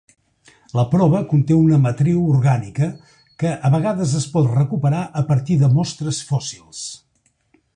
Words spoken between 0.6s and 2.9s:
La prova conté una matriu orgànica,